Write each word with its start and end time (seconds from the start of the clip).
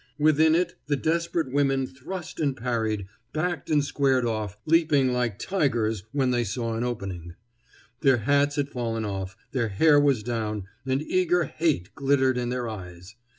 Within 0.17 0.55
it 0.55 0.73
the 0.87 0.95
desperate 0.95 1.51
women 1.51 1.85
thrust 1.85 2.39
and 2.39 2.57
parried, 2.57 3.05
backed 3.33 3.69
and 3.69 3.85
squared 3.85 4.25
off, 4.25 4.57
leaping 4.65 5.13
like 5.13 5.37
tigers 5.37 6.05
when 6.11 6.31
they 6.31 6.43
saw 6.43 6.73
an 6.75 6.83
opening. 6.83 7.35
Their 7.99 8.17
hats 8.17 8.55
had 8.55 8.69
fallen 8.69 9.05
off, 9.05 9.37
their 9.51 9.67
hair 9.69 9.99
was 9.99 10.23
down, 10.23 10.65
and 10.87 11.03
eager 11.03 11.43
hate 11.43 11.93
glittered 11.93 12.39
in 12.39 12.49
their 12.49 12.67
eyes. 12.67 13.13